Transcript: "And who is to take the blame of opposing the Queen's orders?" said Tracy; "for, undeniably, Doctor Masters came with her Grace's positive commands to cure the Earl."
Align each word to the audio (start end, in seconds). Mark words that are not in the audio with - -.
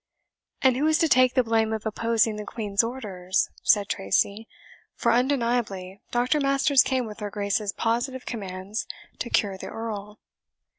"And 0.63 0.77
who 0.77 0.87
is 0.87 0.97
to 0.97 1.07
take 1.07 1.35
the 1.35 1.43
blame 1.43 1.71
of 1.71 1.85
opposing 1.85 2.35
the 2.37 2.43
Queen's 2.43 2.83
orders?" 2.83 3.51
said 3.61 3.87
Tracy; 3.87 4.47
"for, 4.95 5.11
undeniably, 5.11 6.01
Doctor 6.09 6.39
Masters 6.39 6.81
came 6.81 7.05
with 7.05 7.19
her 7.19 7.29
Grace's 7.29 7.71
positive 7.71 8.25
commands 8.25 8.87
to 9.19 9.29
cure 9.29 9.59
the 9.59 9.67
Earl." 9.67 10.19